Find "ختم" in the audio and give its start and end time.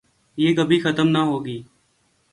0.79-1.07